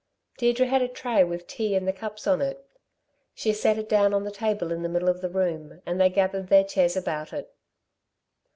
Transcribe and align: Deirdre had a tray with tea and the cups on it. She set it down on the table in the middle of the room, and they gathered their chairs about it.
Deirdre 0.39 0.65
had 0.65 0.81
a 0.81 0.87
tray 0.87 1.23
with 1.23 1.45
tea 1.45 1.75
and 1.75 1.87
the 1.87 1.93
cups 1.93 2.25
on 2.25 2.41
it. 2.41 2.65
She 3.35 3.53
set 3.53 3.77
it 3.77 3.87
down 3.87 4.15
on 4.15 4.23
the 4.23 4.31
table 4.31 4.71
in 4.71 4.81
the 4.81 4.89
middle 4.89 5.09
of 5.09 5.21
the 5.21 5.29
room, 5.29 5.79
and 5.85 6.01
they 6.01 6.09
gathered 6.09 6.47
their 6.47 6.63
chairs 6.63 6.97
about 6.97 7.31
it. 7.33 7.53